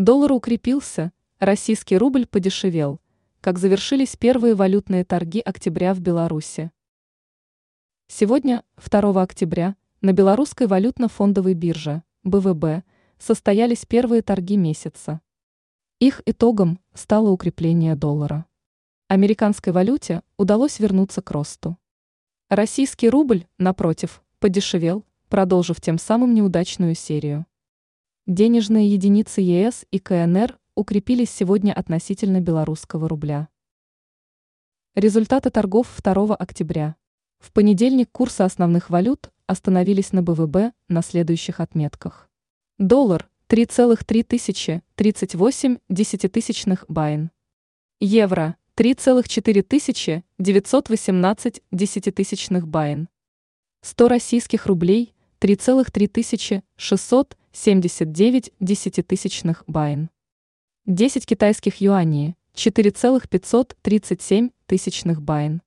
Доллар 0.00 0.32
укрепился, 0.32 1.12
российский 1.40 1.98
рубль 1.98 2.24
подешевел, 2.24 3.02
как 3.42 3.58
завершились 3.58 4.16
первые 4.16 4.54
валютные 4.54 5.04
торги 5.04 5.40
октября 5.40 5.92
в 5.92 6.00
Беларуси. 6.00 6.70
Сегодня, 8.06 8.64
2 8.82 9.22
октября, 9.22 9.76
на 10.00 10.14
белорусской 10.14 10.66
валютно-фондовой 10.68 11.52
бирже, 11.52 12.02
БВБ, 12.24 12.82
состоялись 13.18 13.84
первые 13.84 14.22
торги 14.22 14.56
месяца. 14.56 15.20
Их 15.98 16.22
итогом 16.24 16.80
стало 16.94 17.28
укрепление 17.28 17.94
доллара. 17.94 18.46
Американской 19.08 19.74
валюте 19.74 20.22
удалось 20.38 20.78
вернуться 20.78 21.20
к 21.20 21.30
росту. 21.30 21.76
Российский 22.48 23.10
рубль, 23.10 23.44
напротив, 23.58 24.22
подешевел, 24.38 25.04
продолжив 25.28 25.78
тем 25.78 25.98
самым 25.98 26.32
неудачную 26.32 26.94
серию. 26.94 27.44
Денежные 28.26 28.92
единицы 28.92 29.40
ЕС 29.40 29.86
и 29.90 29.98
КНР 29.98 30.58
укрепились 30.74 31.30
сегодня 31.30 31.72
относительно 31.72 32.40
белорусского 32.40 33.08
рубля. 33.08 33.48
Результаты 34.94 35.48
торгов 35.50 35.88
2 36.02 36.36
октября. 36.36 36.96
В 37.38 37.50
понедельник 37.50 38.10
курсы 38.12 38.42
основных 38.42 38.90
валют 38.90 39.30
остановились 39.46 40.12
на 40.12 40.22
БВБ 40.22 40.74
на 40.88 41.00
следующих 41.02 41.60
отметках. 41.60 42.28
Доллар 42.76 43.30
3,338 43.46 45.78
десятитысячных 45.88 46.84
BYN. 46.88 47.30
Евро 48.00 48.56
3,4 48.76 50.24
918 50.38 51.62
десятитысячных 51.72 52.68
BYN. 52.68 53.08
100 53.80 54.08
российских 54.08 54.66
рублей 54.66 55.14
3,3 55.40 56.62
679 57.52 58.52
десятитысячных 58.60 59.64
BYN. 59.66 60.08
10 60.86 61.26
китайских 61.26 61.80
юаней 61.80 62.36
4,537 62.54 64.50
тысячных 64.66 65.20
BYN. 65.20 65.60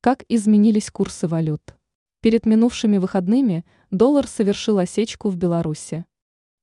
Как 0.00 0.24
изменились 0.28 0.90
курсы 0.90 1.28
валют? 1.28 1.76
Перед 2.22 2.46
минувшими 2.46 2.96
выходными 2.96 3.66
доллар 3.90 4.26
совершил 4.26 4.78
осечку 4.78 5.28
в 5.28 5.36
Беларуси. 5.36 6.06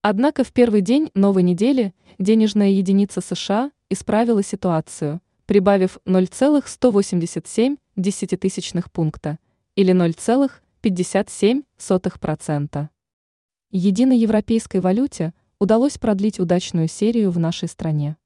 Однако 0.01 0.43
в 0.43 0.51
первый 0.51 0.81
день 0.81 1.11
новой 1.13 1.43
недели 1.43 1.93
денежная 2.17 2.69
единица 2.69 3.21
США 3.21 3.71
исправила 3.89 4.41
ситуацию, 4.41 5.21
прибавив 5.45 5.99
0,187 6.05 7.75
десятитысячных 7.95 8.91
пункта 8.91 9.37
или 9.75 9.93
0,57%. 9.93 12.89
Единой 13.75 14.19
европейской 14.19 14.77
валюте 14.77 15.33
удалось 15.57 15.97
продлить 15.97 16.39
удачную 16.39 16.87
серию 16.87 17.31
в 17.31 17.39
нашей 17.39 17.67
стране. 17.67 18.17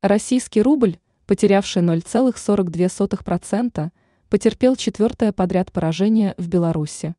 Российский 0.02 0.60
рубль, 0.60 0.98
потерявший 1.24 1.82
0,42%, 1.82 3.90
потерпел 4.28 4.74
четвертое 4.74 5.30
подряд 5.30 5.70
поражение 5.70 6.34
в 6.36 6.48
Беларуси. 6.48 7.14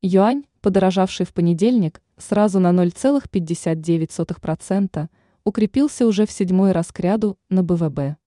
Юань, 0.00 0.44
подорожавший 0.62 1.26
в 1.26 1.34
понедельник 1.34 2.00
сразу 2.16 2.60
на 2.60 2.70
0,59%, 2.70 5.08
укрепился 5.44 6.06
уже 6.06 6.26
в 6.26 6.30
седьмой 6.30 6.72
раз 6.72 6.92
к 6.92 7.00
ряду 7.00 7.38
на 7.48 7.62
БВБ. 7.62 8.18